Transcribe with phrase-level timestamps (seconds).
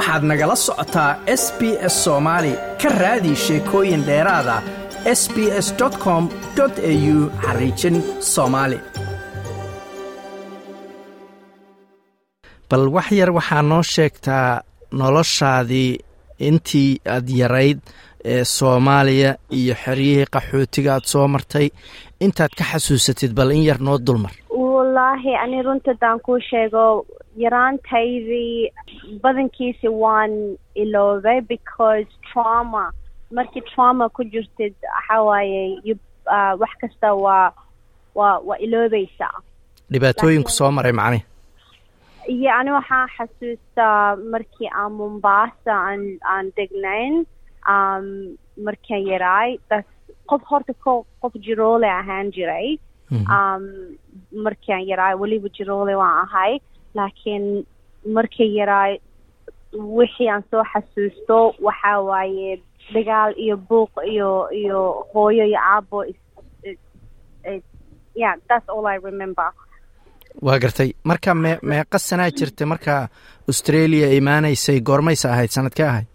[0.00, 1.10] waxaad nagala socotaa
[1.42, 1.60] s b
[1.92, 4.56] s soomaali ka raadi sheekooyin dheeraada
[5.20, 5.68] s b s
[6.04, 6.24] com
[6.60, 7.96] au xariijin
[8.34, 8.78] soomaali
[12.70, 14.48] bal wax yar waxaa noo sheegtaa
[15.00, 15.90] noloshaadii
[16.48, 17.78] intii aad yarayd
[18.32, 21.68] ee soomaaliya iyo xeryihii qaxootiga aad soo martay.
[22.24, 24.32] Intaad ka xasuusatid bal in yar noo dulmar
[25.00, 27.06] wallaahi ani runta haddaan kuu sheego
[27.36, 28.72] yaraantaydii
[29.22, 32.92] badankiisi waan iloobay because trauma
[33.38, 35.96] markii trauma ku jirtid waxaa waaye
[36.60, 37.52] wax kasta waa
[38.14, 39.40] waa waa iloobaysaa
[39.92, 41.24] dhibaatooyinku soo maray macnihi
[42.28, 46.04] iyo ani waxaan xasuustaa markii aan mombaasa aan
[46.34, 47.24] aan degnayn
[48.66, 49.84] markaan yaraay das
[50.30, 52.78] qof horta ko qof jiroole ahaan jiray
[54.44, 56.52] markaan yaraay weliba jiroole waan ahay.
[56.94, 57.44] Laakiin
[58.16, 58.92] markii yaraay
[59.98, 62.60] wixii aan soo xasuusto waxaa waaye
[62.94, 64.80] dagaal iyo buuq iyo iyo
[65.14, 66.04] hooyo iyo aabo
[68.14, 69.48] yeah that's all I remember.
[70.42, 70.92] Waa gartay.
[71.04, 73.08] Marka mee meeqa sanaa jirta marka
[73.48, 76.06] australia imaanaysay goormaysa ahayd sanadkee ahayd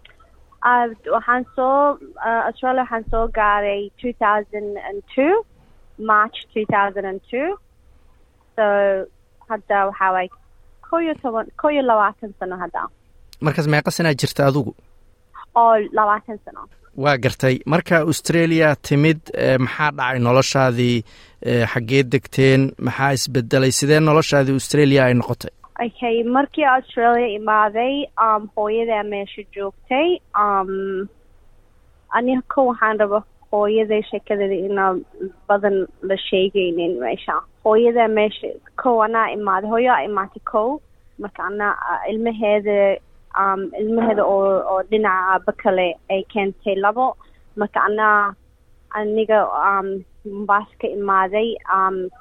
[1.16, 1.98] waxaan soo
[2.48, 5.32] australia waxaan soo gaaray two thousand and two
[5.98, 7.48] march two thousand and two.
[8.56, 8.64] So
[9.48, 10.28] hadda waxaa waaye
[10.88, 12.82] ko iyo toban ko iyo labaatan sano hadda
[13.46, 14.72] markaas meeqa sanaa jirta adigu
[15.60, 16.62] oo labaatan sano.
[17.04, 17.54] Waa gartay.
[17.72, 19.20] Marka australia timid
[19.64, 20.96] maxaa dhacay noloshaadii
[21.72, 22.62] xaggee degteen?
[22.86, 23.72] Maxaa isbedelay?
[23.78, 25.52] Sidee noloshaadii australia ay noqotay?
[25.86, 27.94] Okay markii australia imaaday
[28.56, 30.08] hooyadaa meesha joogtay
[32.16, 33.18] aniga ko waxaan raba
[33.52, 34.90] hooyaday sheekadeeda inaa
[35.48, 35.76] badan
[36.08, 37.34] la sheegaynin meesha.
[37.64, 38.48] Hooyadaa meesha
[38.82, 40.62] ko anaa imaaday hooyaa imaatay ko
[41.22, 41.72] marka anaa
[42.10, 42.76] ilmaheeda
[43.82, 47.06] ilmaheeda oo oo dhinaca aaba kale ay keentay labo.
[47.60, 48.34] Marka anaa
[48.98, 49.38] aniga
[50.26, 51.48] mombaasa ka imaaday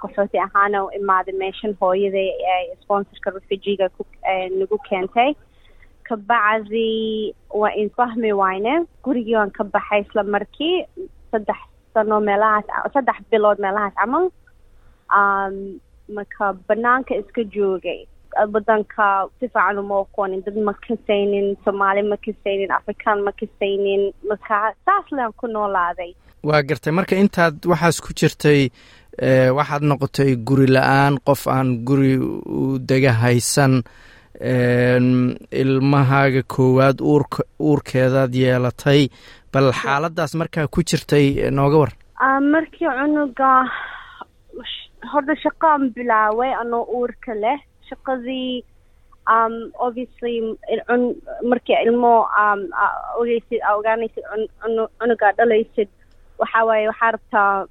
[0.02, 2.30] qaxooti ahaana u imaaday meeshan hooyaday
[2.84, 3.90] sponsorka refugiga
[4.60, 5.32] nagu keentay.
[6.10, 10.86] Kabacdi waa infahmi wayne gurigii waan ka baxay isla markii
[11.36, 11.60] saddex
[11.94, 12.66] sano meelahaas
[12.96, 14.26] saddex bilood meelahaas camal
[16.16, 18.02] marka banaanka iska joogay.
[18.54, 19.06] Wadanka
[19.40, 25.06] si fiican uma aqoonin dad ma kasaynin soomaali ma kasaynin afrikaan ma kasaynin marka saas
[25.18, 26.12] lean ku noolaaday.
[26.48, 26.92] Waa gartay.
[26.98, 28.62] Marka intaad waxaas ku jirtay
[29.58, 32.14] waxaad noqotay guri la'aan qof aan guri
[32.60, 33.74] u dega haysan
[35.62, 39.02] ilmahaaga koowaad uurka uurkeedaad yeelatay
[39.56, 41.26] bal xaaladaas markaa ku jirtay
[41.60, 41.92] nooga war.
[42.54, 43.50] Markii cunuga
[45.12, 47.60] horta shaqaan bilaaway anoo uurka leh.
[47.90, 48.64] Shaqadii
[49.86, 50.34] obviously
[51.52, 52.14] markii ilmo
[53.20, 54.24] ogeysid aa ogaanaysid
[55.00, 55.90] cunugaa dhalaysid
[56.40, 57.66] waxaa waaye waxaa rabtaa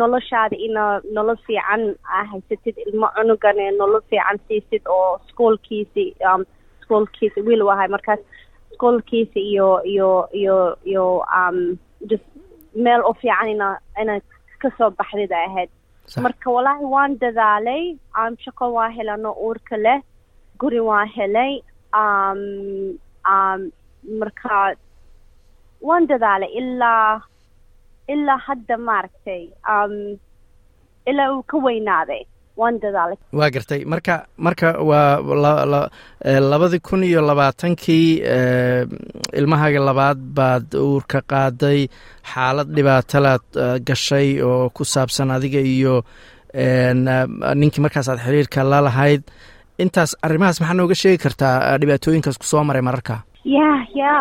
[0.00, 0.82] noloshaada ina
[1.16, 1.82] nolol fiican
[2.14, 2.74] aa haysatid.
[2.86, 6.04] Ilmo cunugane nolol fiican siisid oo schoolkiisi
[6.82, 8.20] schoolkiisi wiil u ahay markaas
[8.76, 10.10] schoolkiisi iyo iyo
[10.40, 10.56] iyo
[10.92, 11.04] iyo
[12.10, 12.24] just
[12.84, 13.68] meel oo fiican ina
[14.02, 14.14] ina
[14.62, 15.70] ka soo baxdid ay ahayd
[16.24, 17.82] marka wallaahi waan dadaalay
[18.44, 19.98] shaqo waa helano uurka leh
[20.60, 21.52] guri waan helay
[24.20, 24.56] marka
[25.88, 27.20] waan dadaalay ilaa
[28.14, 29.42] ilaa hadda maaragtay
[31.10, 32.22] ilaa uu ka weynaaday
[32.60, 33.16] waan dadaalay.
[33.38, 33.80] Waa gartay.
[33.92, 34.14] Marka
[34.46, 35.88] marka waa
[36.50, 38.08] labadii kun iyo labaatankii
[39.38, 41.80] ilmahaaga labaad baad uurka qaaday
[42.32, 43.44] xaalad dhibaatalaad
[43.88, 45.94] gashay oo ku saabsan adiga iyo
[47.60, 49.22] ninkii markaas aad xiriirka la lahayd.
[49.78, 53.16] Intaas arrimahaas maxaa nooga sheegi kartaa dhibaatooyinkaas ku soo maray mararka?
[53.44, 54.14] Ya ya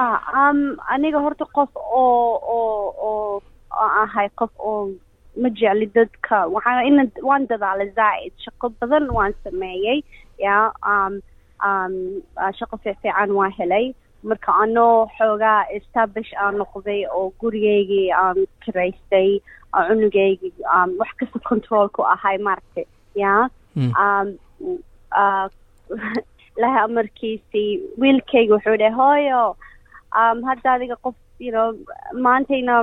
[0.94, 3.42] aniga horta qof oo oo oo
[4.04, 4.90] ahay qof oo
[5.42, 6.38] ma jecli dadka.
[6.56, 10.00] Waxaa ina waan dadaalay zaaid shaqo badan waan sameeyey
[10.46, 10.56] ya
[12.60, 13.86] shaqo fiifiican waa helay.
[14.24, 19.30] Marka anoo xoogaa establish aan noqday oo gurigeygii aan kiraystay
[19.88, 20.54] cunugeygii
[21.00, 23.34] wax kasta control ku ahay maaragtay ya.
[26.58, 27.72] Ilahay amarkiisii
[28.02, 29.42] wiilkayga wuxuu dhahay hooyo
[30.50, 31.68] hadda adiga qof you know
[32.28, 32.76] maantayna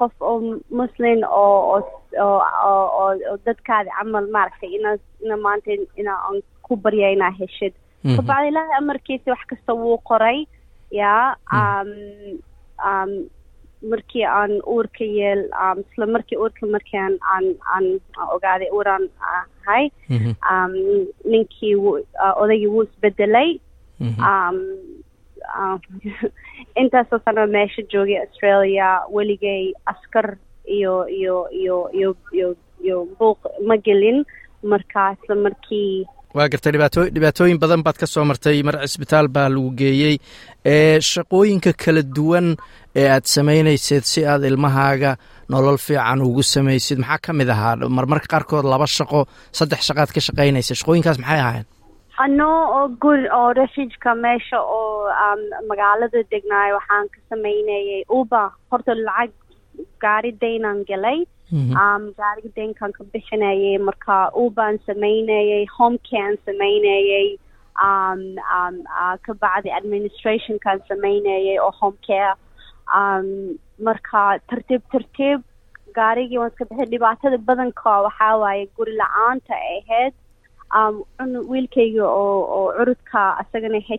[0.00, 0.38] qof oo
[0.78, 1.82] muslin oo
[2.24, 2.40] oo
[3.00, 4.90] oo dadkaadi camal maaragtay ina
[5.24, 5.70] ina maanta
[6.00, 7.74] ina aan ku barya inaa heshid.
[8.16, 10.38] Kabacdi ilaahay amarkiisi wax kasta wuu qoray
[10.90, 11.12] ya
[13.90, 15.42] markii aan uurka yeel
[15.82, 17.86] isla markii uurka markii aan aan aan
[18.34, 19.84] ogaaday uuraan ahay
[21.30, 21.74] ninkii
[22.42, 23.50] odaygii wuu isbedelay
[26.82, 30.36] intaasoo sano meesha joogay australia weligay askar
[30.76, 32.48] iyo iyo iyo iyo iyo
[32.84, 34.24] iyo buuq ma gelin.
[34.62, 36.06] Markaas markii
[36.36, 40.16] waa gartay dhibaato dhibaatooyin badan baad ka soo martay mar cisbitaal baa lagu geeyey.
[40.64, 42.48] Ee shaqooyinka kala duwan
[43.00, 45.16] ee aad samaynayseed si aad ilmahaaga
[45.48, 47.76] nolol fiican ugu samaysid maxaa ka mid ahaa?
[47.96, 49.20] Marmarka qaarkood laba shaqo
[49.58, 51.75] saddex shaqaad ka shaqaynaysa shaqooyinkaas maxay ahaayeen
[52.24, 55.08] ano oo guri oo refugeka meesha oo
[55.70, 58.42] magaalada degnaay waxaan ka samaynayay uba
[58.72, 59.32] horta lacag
[60.04, 61.18] gaari daynaan galay.
[62.18, 67.28] Gaariga daynkaan ka bixinayay marka ubaan samaynayay homekaan samaynayay
[69.26, 72.34] ka bacdi administrationkaan samaynayay oo homecare
[73.88, 75.44] marka tartiib tartiib
[75.98, 80.14] gaarigii waan iska bixi dhibaatada badanka waxaa waaye guri la'aanta ay ahayd
[81.50, 83.90] wiilkayga oo oo curudka isagana h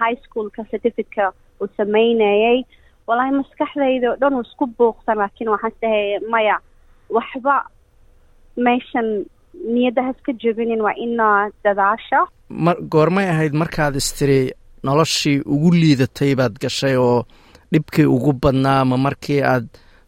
[0.00, 2.58] high schoolka certificate uu samaynayay
[3.06, 6.56] wallaahi maskaxdayda o dhan uu isku buuqsan laakiin waxaan isdhahay maya
[7.16, 7.54] waxba
[8.66, 9.08] meeshan
[9.74, 12.20] niyadda haska jebinin waa inaa dadaasha.
[12.64, 17.24] Ma goormay ahayd markaad istiri noloshii ugu liidatay baad gashay oo
[17.72, 19.66] dhibkii ugu badnaa ma markii aad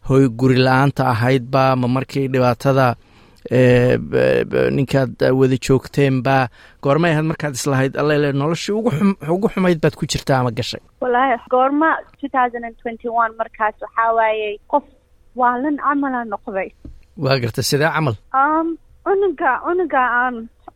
[0.08, 2.86] hoy guri la'aanta ahaydba ma markii dhibaatada
[4.78, 6.36] ninkaad wada joogteenba
[6.82, 8.72] goormay ahayd markaad islahayd allele noloshii
[9.34, 10.80] ugu xumayd baad ku jirtaa ama gashay?
[11.00, 11.90] Wallaahi goorma
[12.20, 14.84] two thousand and twenty one markaas waxaa waayey qof
[15.36, 16.68] waalan camala noqday.
[17.16, 18.16] Waa gartay sidee camal?
[19.04, 20.02] Cunuga cunuga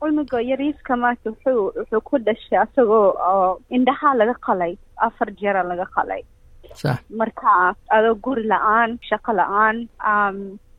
[0.00, 4.72] cunuga yariiska maanta wuxuu wuxuu ku dhashay asagoo oo indhahaa laga qalay
[5.06, 6.22] afar jera laga qalay.
[7.18, 9.76] Marka adoo guri la'aan shaqo la'aan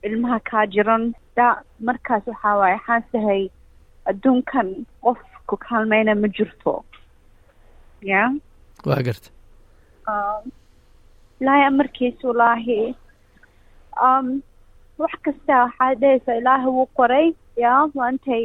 [0.07, 1.13] ilmaha kaa jiran.
[1.35, 1.47] Da
[1.87, 3.41] markaas waxaa waaye waxaan sahay
[4.09, 4.67] adduunkan
[5.03, 6.73] qof ku kaalmeyna ma jirto.
[8.01, 8.21] Ya
[8.85, 9.29] waa garta.
[11.41, 12.95] Ilaahay amarkiisa wallaahi
[15.01, 17.27] wax kasta waxaa dhehaysa ilaahay wuu qoray
[17.63, 18.43] ya maantay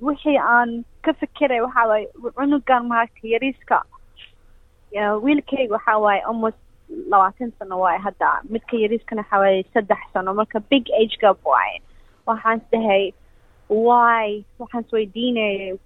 [0.00, 2.06] wixii aan ka fikiray waxaa waaye
[2.36, 3.82] cunugan maaragta yariiska.
[5.24, 6.60] Wiilkayga waxaa waaye almost
[7.12, 8.30] labaatan sano waaye hadda.
[8.52, 10.34] Midka yariiskana waxaa waaye saddex sano.
[10.34, 11.82] Marka big age gap waaye
[12.26, 13.04] waxaan isdahay
[13.68, 14.44] why?
[14.58, 15.78] Waxaan isweydiinayay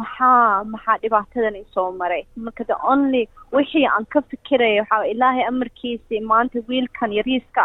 [0.00, 2.22] maxaa maxaa dhibaatadan isoo maray?
[2.36, 3.22] Marka the only
[3.52, 7.64] wixii aan ka fikiraya waxaa ilaahay amarkiisii maanta wiilkan yariiska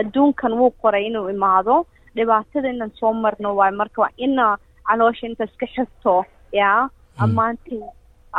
[0.00, 1.76] adduunkan wuu qoray inuu imaado.
[2.16, 4.46] Dhibaatada inaan soo marno waayo marka waa ina
[4.88, 6.88] caloosha inta iska xirto ya
[7.24, 7.82] amaantii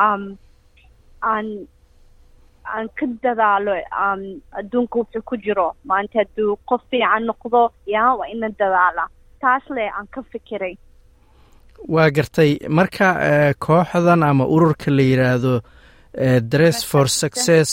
[0.03, 0.23] um
[1.31, 1.47] aan
[2.75, 3.73] aan ka dadaalo
[4.59, 7.61] adduunka wuxuu ku jiro maanta hadduu qof fiican noqdo
[7.95, 9.03] ya waa ina dadaala
[9.41, 10.75] taas le aan ka fikiray
[11.95, 13.07] waa gartay marka
[13.65, 15.53] kooxdan ama ururka la yidhaahdo
[16.53, 17.69] dress for success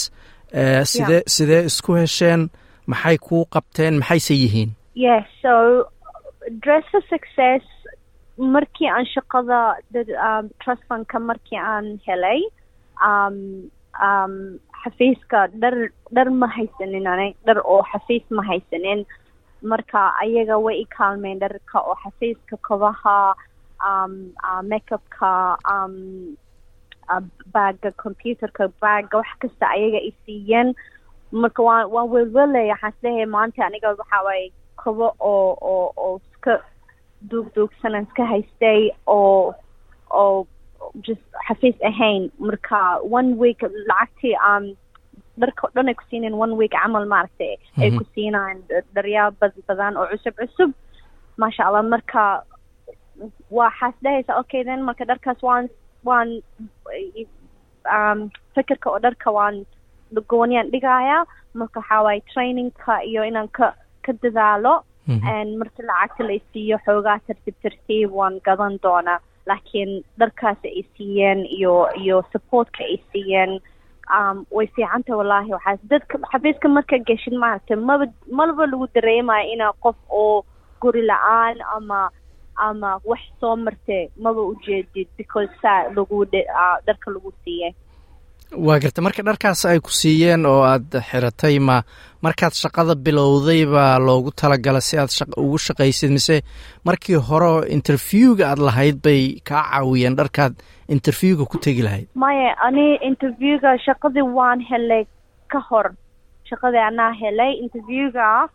[0.93, 2.43] sidee sidee isku hesheen
[2.93, 4.71] maxay kuu qabteen maxayse yihiin
[5.07, 5.55] yes so
[6.65, 7.65] dress for success
[8.55, 9.59] markii aan shaqada
[10.63, 12.41] trust fundka markii aan helay
[14.87, 15.75] xafiiska dhar
[16.15, 19.03] dhar ma haysanin anay dhar oo xafiis ma haysanin.
[19.63, 23.35] Marka ayaga way i kaalmeen dharka oo xafiiska kobaha
[23.89, 25.57] uh, makeupka
[27.55, 30.75] baaga computerka baaga wax kasta ayaga i siiyeen.
[31.33, 34.53] Marka waan waan welwelaya waxaan is leeyahay maanta aniga waxaa waaye
[34.83, 36.61] kobo oo oo oo iska
[37.31, 39.55] duugduugsanan iska haystay oo
[40.11, 40.47] oo
[41.49, 42.81] xafiis ahayn marka
[43.19, 44.65] one week lacagtii um
[45.43, 47.53] dharka o dhan ay ku siineen one week camal maaragtay
[47.85, 48.63] ay ku siinaan
[48.97, 50.71] dharyaa bad badan oo cusub cusub
[51.43, 52.25] maasha allah marka
[53.59, 55.69] waxaas dhahaysa okay then marka dharkaas waan
[56.09, 56.31] waan
[58.55, 59.57] fikirka oo dharka waan
[60.33, 61.19] gooniyaan dhigaaya
[61.55, 63.75] marka waxaa waaye trainingka iyo inaan ka
[64.05, 64.75] ka dadaalo
[65.61, 71.89] marka lacagta la isiiyo xoogaa tartiib tartiib waan gadan doonaa laakiin dharkaas ay siiyeen iyo
[72.03, 73.61] iyo supportka ay siiyeen.
[74.17, 75.51] Um way fiicanta wallaahi.
[75.57, 80.45] Waxaas dadka xafiiska marka geshid maaragtay maba malaba lagu dareemayo inaa qof oo
[80.81, 82.11] guri la'aan ama
[82.57, 86.25] ama wax soo martay maba ujeedid because saa lagu
[86.87, 87.73] dharka lagu siiyey
[88.55, 91.83] waa garta marka dharkaas ay ku siiyeen oo aad xiratay ma
[92.23, 96.11] markaad shaqada bilowday baa loogu talagala si aad ugu shaqaysid.
[96.11, 96.37] Mise
[96.85, 100.55] markii hore interviewga aad lahayd bay kaa caawiyeen dharkaad
[100.89, 102.07] interviewga ku tegi lahayd.
[102.15, 105.05] Maya ani interviewga shaqadii waan helay
[105.53, 105.87] ka hor.
[106.49, 107.53] Shaqadii anaa helay.
[107.65, 108.49] Interviewga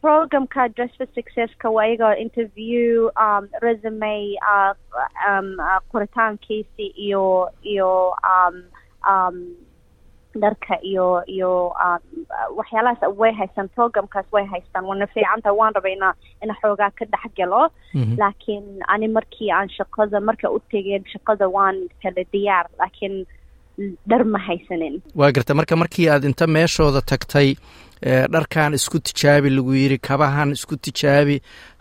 [0.00, 4.72] programka dress for successka waa iyaga interview um, resume uh,
[5.28, 8.56] um, uh, qoritaankiisi iyo iyo um,
[9.12, 9.36] um,
[10.42, 11.52] dharka iyo iyo
[11.84, 12.02] um,
[12.56, 17.32] waxyaalahaas way haystaan programkaas way haystaan wana fiicanta waan rabay ina ina xoogaa ka dhex
[17.38, 17.62] galo
[18.18, 22.66] laakiin ani markii aan shaqada marka u tegeen shaqada waan kala diyaar.
[22.78, 23.26] Laakiin
[24.10, 24.94] dhar ma haysanin.
[25.20, 27.48] Waa garta marka markii aad inta meeshooda tagtay
[28.34, 31.36] dharkan isku tijaabi lagu yiri kabahan isku tijaabi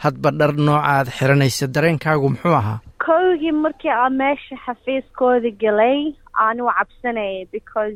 [0.05, 2.79] hadba dhar nooca aad xiranaysa dareenkaagu muxuu ahaa?
[3.05, 5.99] Kowgii markii aan meesha xafiiskooda galay
[6.45, 7.95] aanu cabsanayay because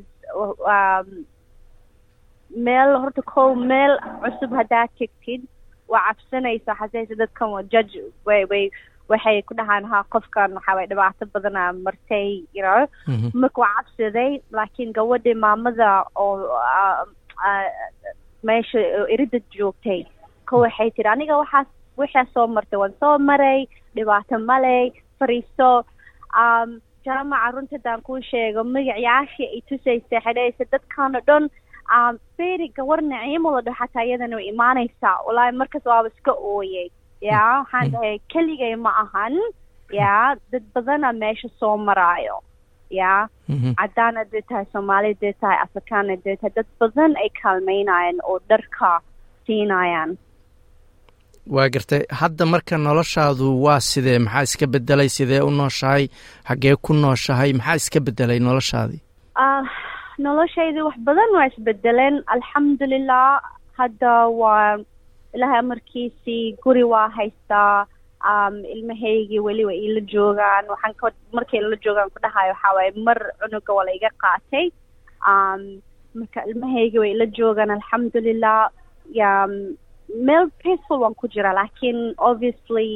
[0.75, 1.07] um,
[2.67, 3.93] meel horta kow meel
[4.23, 5.41] cusub haddaad tegtid
[5.91, 7.95] waa cabsanaysa xasaysa dadkan waa judge
[8.27, 8.65] way way
[9.13, 12.81] waxay ku dhahaan ha qofkan waxaa way dhibaato badana martay you know.
[13.43, 16.33] Marka waa cabsaday laakiin gabadhii maamada oo
[18.49, 18.79] meesha
[19.13, 20.01] erida joogtay
[20.49, 21.67] ka waxay tiri aniga waxaas
[22.01, 23.59] waxaa soo martay waan soo maray
[23.95, 25.69] dhibaato maley fariiso
[26.43, 26.69] um,
[27.05, 31.45] jaamaca runta hadaan kuu sheego magacayaashii ay tusaysa xidhaysa dadkan o dhan
[31.95, 35.15] um, beri gawar naciimo la dhaho xataa iyadana way imaanaysaa.
[35.27, 36.87] Walaahi markaas waaba iska ooyay
[37.29, 39.35] ya waxaan keligay ma ahan
[40.01, 40.13] ya
[40.51, 42.37] dad badana meesha soo maraayo
[42.99, 43.11] ya
[43.79, 48.91] cadaan hadday tahay soomaali hadday tahay afrikaan hadday tahay dad badan ay kaalmaynayaan oo dharka
[49.45, 50.11] siinayaan
[51.55, 54.19] waa gartay hadda marka noloshaadu waa sidee?
[54.25, 56.03] Maxaa iska bedelay sidee u nooshahay?
[56.49, 57.49] Xaggee ku nooshahay?
[57.59, 59.01] Maxaa iska bedelay noloshaadii
[60.25, 63.41] noloshaydii wax badan waa isbedeleen alxamdulilah
[63.79, 64.77] hadda waa
[65.35, 67.85] ilaahay amarkiisii guri waa haystaa
[68.75, 70.65] ilmahaygii weli way iila joogaan.
[70.73, 74.65] Waxaan ka markay ila joogaan ku dhahayo waxaa waaye mar cunuga waa la iga qaatay.
[76.19, 78.69] Marka ilmahaygii way ila joogaan alxamdulilah
[79.19, 79.31] ya
[80.27, 82.89] meel peaceful waan ku jira laakiin obviously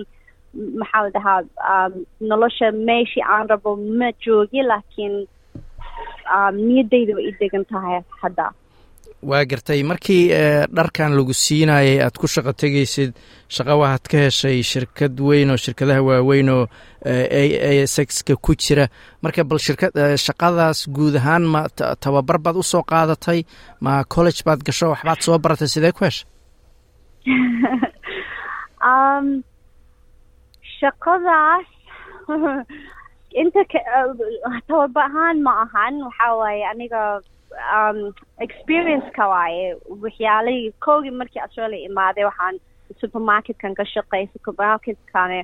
[0.79, 1.89] maxaa la dhahaa
[2.31, 5.15] nolosha meeshii aan rabo ma joogi laakiin
[6.67, 8.45] niyaddayda way ii degan tahay hadda
[9.29, 9.81] waa gartay.
[9.91, 10.23] Markii
[10.77, 13.11] dharkan lagu siinayay aad ku shaqo tegaysid
[13.55, 16.63] shaqo waxaad ka heshay shirkad weyn oo shirkadaha waaweyn oo
[17.05, 18.85] a sexka ku jira.
[19.23, 19.87] Marka bal shirka
[20.25, 21.61] shaqadaas guud ahaan ma
[22.03, 23.39] tababar baad u soo qaadatay?
[23.81, 24.93] Ma college baad gasho?
[24.93, 26.27] Waxbaad soo baratay sidee ku heshay?
[28.85, 29.41] Um,
[30.77, 31.65] shaqadaas
[33.41, 33.61] inta
[34.67, 35.93] tababar ahaan ma ahan.
[36.05, 37.01] Waxaa waaye aniga
[38.45, 39.65] experience-ka waaye
[40.03, 42.59] waxyaalihii koogii markii australia imaaday waxaan
[43.01, 45.39] supermarketkan ka shaqeeyay supermarketkane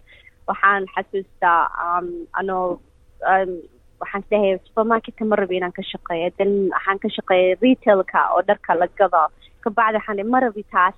[0.47, 2.07] waxaan xasuustaa um,
[2.39, 2.65] anoo
[3.31, 3.51] um,
[4.01, 6.29] waxaan isdhahay supermarketka ma rabi inaan ka shaqeeyo.
[6.37, 9.23] Then waxaan ka shaqeeyay retailka oo dharka la gado.
[9.63, 10.95] Kabacdi waxaan ma rabi taas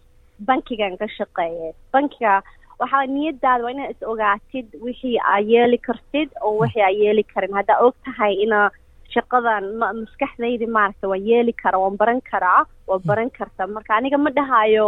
[0.48, 1.74] bankigan ka shaqeeyay.
[1.94, 2.42] Bankiga
[2.80, 7.54] waxaa niyadaada waa inaad is ogaatid wixii aa yeeli kartid oo wixii aa yeeli karin.
[7.60, 8.70] Haddaa og tahay ina
[9.14, 13.68] shaqadan ma maskaxdaydi maaragta waan yeeli karaa waan baran karaa waan baran karta.
[13.76, 14.88] Marka aniga ma dhahayo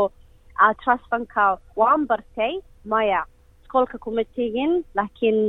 [0.84, 2.54] trustbanka waan bartay
[2.86, 3.22] maya
[3.64, 5.40] iskoolka kuma tegin laakiin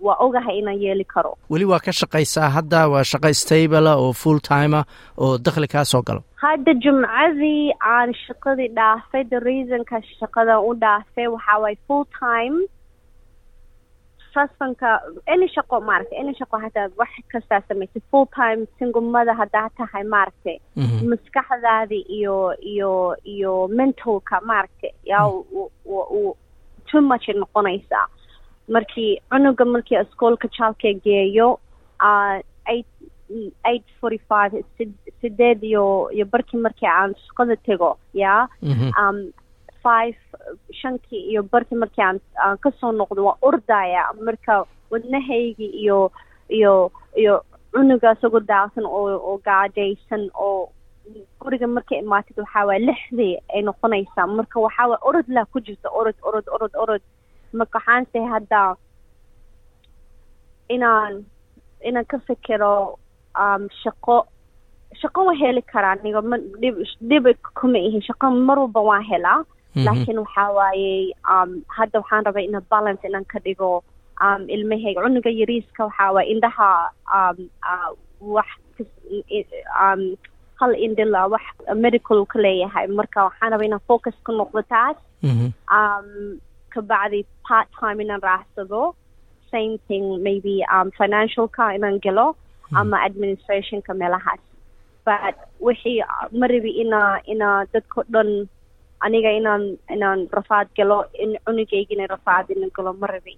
[0.00, 1.32] waa ogahay inaan yeeli karo.
[1.50, 4.84] Weli waa ka shaqaysaa hadda waa shaqo stabla oo full timer
[5.18, 6.22] oo dakhli kaa soo galo.
[6.44, 12.56] Hadda jumcadii aan shaqadii dhaafay the reasonka shaqadan u dhaafay waxaa waaye full time
[14.32, 14.88] trustbanka
[15.34, 20.56] any shaqo maaragtay any shaqo hataa wax kastaa samaysay full time singumada haddaa tahay maaragtay
[21.12, 22.36] maskaxdaadii iyo
[22.72, 22.92] iyo
[23.34, 25.26] iyo mentalka maaragtay yaa
[26.90, 28.06] too much ay noqonaysaa
[28.74, 31.48] markii cunuga markii iskoolka jaalka geeyo
[33.64, 34.52] eight forty five
[35.20, 35.84] sideed iyo
[36.16, 37.90] iyo barkii markii aan shaqada tego
[38.22, 38.48] yaa
[39.84, 40.16] five
[40.80, 45.98] shankii iyo barkii markii aan aan ka soo noqdo waan ordaya marka wadnahaygii iyo
[46.58, 46.74] iyo
[47.22, 47.34] iyo
[47.72, 50.72] cunuga isagoo daacsan oo oo gaajaysan oo
[51.40, 54.26] guriga markay imaatid waxaa waaya lixdii ay noqonaysaa.
[54.38, 57.02] Marka waxaa waaya orod laa ku jirta orod orod orod orod.
[57.58, 58.60] Marka waxaan sahay hadda
[60.74, 61.24] inaan
[61.88, 62.98] inaan ka fikero
[63.42, 64.16] um, shaqo
[65.00, 66.76] shaqo waan heli karaa aniga ma dhib
[67.10, 67.26] dhib
[67.60, 69.40] kuma ihin shaqo mar walba waan helaa
[69.86, 70.92] laakiin waxaa waaye
[71.32, 73.70] um, hadda waxaan rabay ina balance inaan ka dhigo
[74.24, 75.00] um, ilmahayga.
[75.04, 76.70] Cunuga yariiska waxaa waaye indhaha
[77.16, 77.38] um,
[77.72, 78.48] uh, wax
[80.60, 81.42] hal indila wax
[81.84, 82.86] medical ka leeyahay.
[82.98, 84.96] Marka waxaan rabay inaan focus ka noqdo taas.
[85.76, 86.38] Um,
[86.74, 88.94] kabacdi part time inaan raacsado
[89.52, 92.36] same thing maybe um, financialka inaan gelo
[92.74, 94.40] ama administrationka meelahaas.
[95.04, 96.00] But wixii
[96.40, 97.00] ma rabi ina
[97.32, 98.30] ina dadko dhan
[99.04, 99.62] aniga inaan
[99.94, 103.36] inaan rafaad galo in cunugaygina rafaad ina galo ma rabay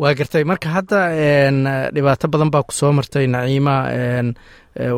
[0.00, 0.44] waa gartay.
[0.50, 0.98] Marka hadda
[1.94, 3.74] dhibaato badan baa ku soo martay naciima.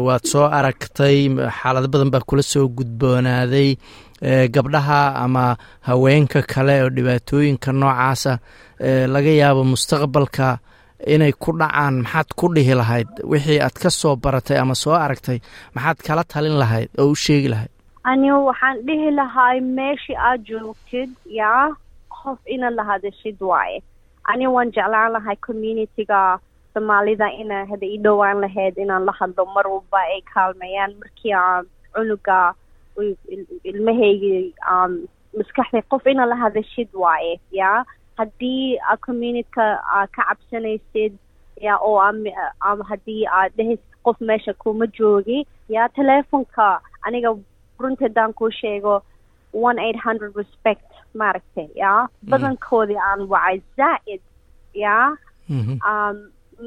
[0.06, 1.16] Waad soo aragtay
[1.58, 3.70] xaalado badan baa kula soo gudboonaaday
[4.54, 5.44] gabdhaha ama
[5.88, 8.32] haweenka kale oo dhibaatooyinka noocaasa
[9.14, 10.58] laga yaabo mustaqbalka
[11.14, 11.94] inay ku dhacaan.
[12.02, 15.38] Maxaad ku dhihi lahayd wixii aad ka soo baratay ama soo aragtay
[15.74, 17.70] maxaad kala talin lahayd oo u sheegi lahayd
[18.10, 21.64] anigu waxaan dhihi lahay meeshii aad joogtid yaa?
[22.18, 23.82] Qof inaad la hadashid waaye.
[24.30, 26.20] Aniga waan jeclaan lahay communityga
[26.74, 29.44] soomaalida ina hada ii dhowaan lahayd inaan la hadlo.
[29.56, 32.38] Mar walba ay kaalmeeyaan markii aan cunuga
[33.70, 34.34] ilmahaygi
[35.38, 37.84] maskaxday qof inaad la hadashid waaye yaa?
[38.18, 41.12] Haddii aad communityka aad ka cabsanaysid
[41.66, 41.98] ya oo
[42.90, 45.46] haddii aad dhehaysid qof meesha kuma joogi
[45.76, 47.30] yaa teleefonka aniga
[47.84, 48.94] runteedaan kuu sheego
[49.66, 50.84] one eight hundred respect
[51.20, 54.22] maaragtay yaa badankoodii aan wacay zaa'id
[54.84, 55.06] yaa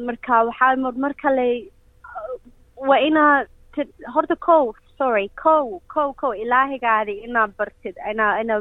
[0.08, 1.48] marka waxaa mar kale
[2.90, 3.46] waa inaa
[4.14, 4.58] horta ko
[4.98, 8.56] sorry ko ko ko ilaahigaadi inaad bartid ina ina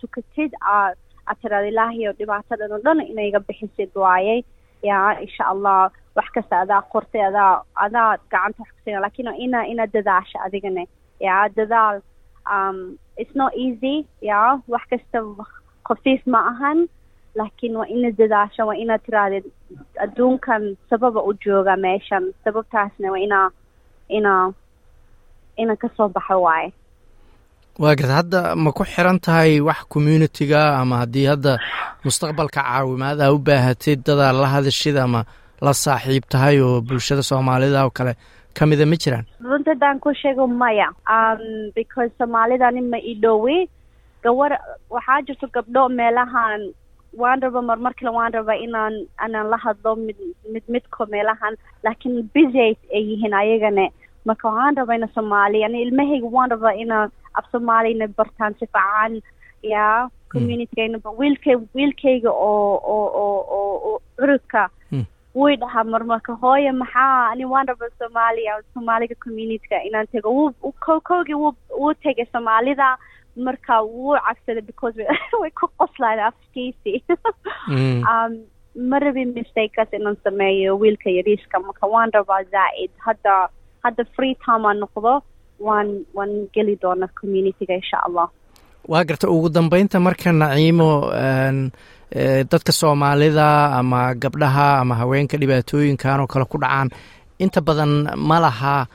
[0.00, 0.96] tukatid aad
[1.42, 4.36] tiraada ilaahiyo dhibaatadan oo dhan inayga bixisid waaye
[4.88, 7.52] yaa insha allah wax kasta adaa qortay adaa
[7.84, 10.82] adaa gacanta wax kusina laakiin ina ina dadaasha adigana.
[11.26, 11.96] Yaa dadaal
[12.54, 12.78] um,
[13.20, 13.96] it's not easy.
[14.30, 15.18] Yaa wax kasta
[15.88, 16.78] khafiif ma ahan
[17.38, 19.44] laakiin waa ina dadaasha waa inaad tirahdid
[20.04, 22.24] adduunkan sababa u jooga meeshan.
[22.44, 23.48] Sababtaasna waa inaa
[24.18, 24.44] inaa
[25.62, 26.72] ina ka soo baxo waaye.
[27.82, 31.52] Waa garta hadda ma ku xiran tahay wax communitiga ama haddii hadda
[32.04, 35.20] mustaqbalka caawimaad aa u baahatid dadaa la hadashid ama
[35.64, 38.12] la saaxiib tahay oo bulshada soomaalida oo kale
[38.58, 39.24] ka mida ma jiraan?
[39.50, 40.88] Runta haddaan ku sheego maya
[41.74, 43.58] because soomaalidani ma i dhowi.
[44.24, 44.52] Gawar
[44.90, 46.60] waxaa jirto gabdho meelahan
[47.20, 48.94] waan raba marmar kale waan raba inaan
[49.26, 50.16] inaan la hadlo mid
[50.52, 51.54] mid midko meelahan
[51.84, 52.58] laakiin busy
[52.96, 53.86] ay yihiin ayagana
[54.28, 56.98] marka waxaan rabaa ina soomaali ani ilmahayga waan rabaa ina
[57.38, 59.12] af soomaalina bartaan si fiican
[59.72, 64.62] yaa communitygayna wiilkay wiilkayga oo oo oo oo oo curudka
[65.36, 71.00] wuy dhahaa marmarka hooye maxaa ani waan rabaa soomaaliya soomaaliga communityga inaan tego wuu ko
[71.08, 71.38] kowgii
[71.80, 72.88] wuu tegay soomaalida
[73.48, 74.96] marka wuu cabsaday because
[75.40, 76.94] way ku qoslayn afkiisi
[78.12, 78.38] um
[78.92, 83.36] ma rabin mistakes inaan sameeyo wiilka yariiska marka waan rabaa zaa'id hadda
[83.84, 85.14] hadda free time aan noqdo
[85.68, 88.28] waan waan geli doona communityga insha allah
[88.88, 91.10] waa garta ugu dambeynta marka naciimo
[92.50, 96.90] dadka soomaalida ama gabdhaha ama haweenka dhibaatooyinkan oo kale ku dhacaan.
[97.38, 98.86] Inta badan ma laha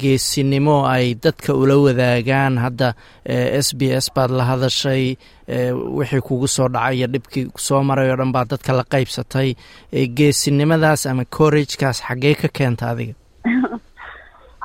[0.00, 2.62] geesinimo ay dadka ula wadaagaan.
[2.62, 2.94] Hadda
[3.26, 5.18] s b s baad la hadashay
[5.98, 9.56] wixii kugu soo dhacay iyo dhibkii ku soo maray oo dhan baad dadka la qaybsatay.
[9.92, 13.14] Geesinimadaas ama corragekaas xaggee ka keenta adiga?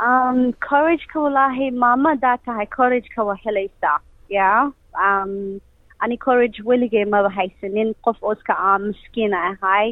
[0.03, 2.67] Um corrageka wallaahi maamadaa tahay.
[2.67, 3.99] Corrageka waa helaysaa
[4.37, 4.49] ya
[5.07, 5.33] um
[6.03, 9.87] ani corrage weligay maba haysanin qof oo iska a miskiina ahay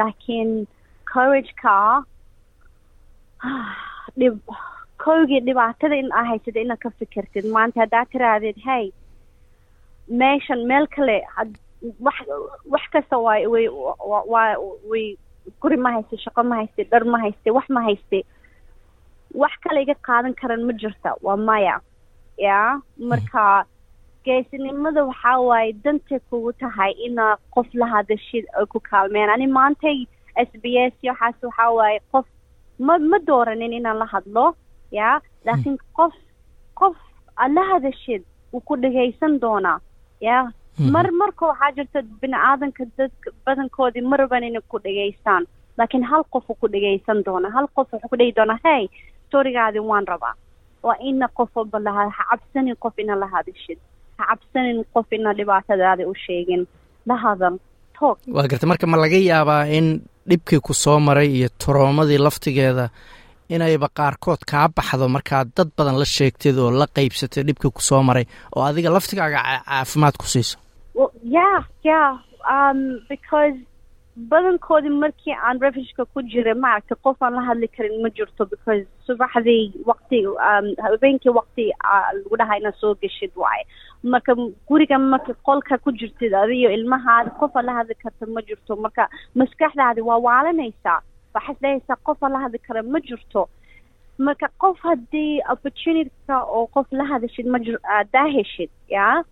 [0.00, 0.50] laakiin
[1.12, 1.76] corrageka
[4.18, 4.38] dhib
[5.04, 8.84] kowgii dhibaatada in aa haysada inaad ka fikirtid maanta haddaad tiraahdeed hey
[10.22, 11.16] meeshan meel kale
[12.06, 12.18] wax
[12.74, 13.66] wax kasta waay way
[14.32, 14.46] waa
[14.92, 15.06] way
[15.62, 18.18] guri ma hayste shaqo ma hayste dhar ma hayste wax ma hayste
[19.42, 21.76] wax kale iga qaadan karan ma jirta waa maya.
[22.38, 23.64] Yaa marka
[24.24, 29.30] geesinimada waxaa waaye dantay kugu tahay inaa qof la hadashid ay ku kaalmeen.
[29.34, 30.06] Ani maantay
[30.36, 32.26] s b s waxaas waxaa waaye qof
[32.86, 34.44] ma ma dooranin inaan la hadlo
[34.98, 36.14] yaa laakiin qof
[36.80, 36.96] qof
[37.36, 39.78] aad la hadashid wuu ku dhagaysan doonaa
[40.26, 40.44] yaa
[40.94, 45.44] mar marka waxaa jirta bini aadanka dadka badankoodii ma raban inay ku dhagaystaan.
[45.78, 48.88] Laakiin hal qof uu ku dhagaysan doona hal qof wuxuu ku dhagi doonaa hey
[49.26, 50.34] storigaadi waan rabaa.
[50.86, 53.78] Waa ina qof walba ha cabsanin qof ina la hadashid
[54.18, 56.62] ha cabsanin qof ina dhibaatadaada u sheegin.
[57.08, 57.54] La hadal
[57.98, 59.86] toog waa garta marka ma laga yaabaa in
[60.30, 62.84] dhibkii ku soo maray iyo toroomadii laftigeeda
[63.54, 68.02] inayba qaarkood kaa baxdo markaad dad badan la sheegtid oo la qeybsatay dhibkii ku soo
[68.08, 68.24] maray
[68.56, 70.56] oo adiga laftigaaga caafimaad ku siiso?
[71.36, 71.50] Ya
[71.88, 72.00] ya
[72.56, 72.78] um
[73.10, 73.58] because
[74.16, 78.84] badankoodii markii aan refugeka ku jiray maaragtay qof aan la hadli karin ma jirto because
[79.06, 80.20] subaxdii waqti
[80.86, 81.64] habeenkii waqti
[82.16, 83.64] lagu dhahaa inaad soo geshid waaye.
[84.04, 84.34] Marka
[84.68, 88.76] guriga marka qolka ku jirtid adiyo ilmahaada qof aad la hadli karta ma jirto.
[88.76, 91.00] Marka maskaxdaadi waa waalanaysaa
[91.34, 93.48] waxaad leehaysaa qof la hadli kara ma jirto
[94.18, 97.78] marka qof haddii opportunityka oo qof la hadashid ma jir
[98.12, 99.24] daa heshid ya?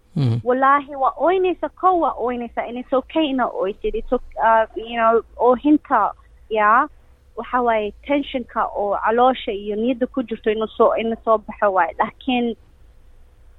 [0.44, 5.22] Wallaahi waa oynaysa ko waa oynaysa and it's okay ina oysid it's uh, you know
[5.36, 6.12] oohinta
[6.50, 6.88] ya?
[7.36, 11.94] Waxa waaye tensionka oo caloosha iyo niyadda ku jirto inu soo ina soo baxo waaye.
[11.98, 12.56] Laakiin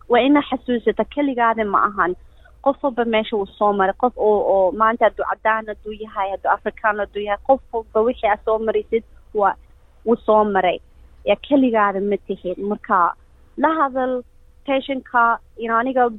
[0.09, 2.15] waa ina xasuusata keligaada ma ahan.
[2.61, 3.93] Qof walba meesha wuu soo maray.
[3.97, 8.39] Qof oo maanta hadduu cadaan hadduu yahay hadduu afrikaan hadduu yahay qof walba wixii aad
[8.45, 9.03] soo maraysid
[9.33, 9.55] waa
[10.05, 10.79] wuu soo maray
[11.29, 12.57] yaa keligaada ma tihid.
[12.71, 13.13] Marka
[13.57, 14.23] la hadal
[15.57, 16.09] ino aniga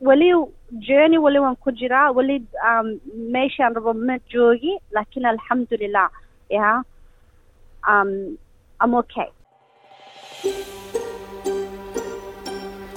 [0.00, 0.28] weli
[0.86, 2.12] journey weli waan ku jiraa.
[2.18, 2.36] Weli
[2.70, 3.00] um,
[3.36, 6.08] meeshaan rabo ma joogi laakiin alxamdulilah
[6.50, 6.82] ya
[7.88, 8.38] um,
[8.80, 9.28] I'm okay.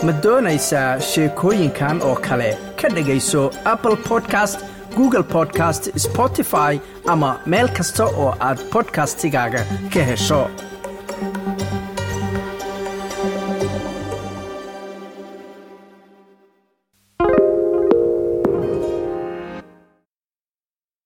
[0.05, 2.49] Ma doonaysaa sheekooyinkan oo kale?
[2.81, 3.43] Ka dhegayso
[3.73, 4.65] apple podcast
[4.97, 6.79] google podcast spotify
[7.13, 9.61] ama meel kasta oo aad podcastigaaga
[9.93, 10.41] ka hesho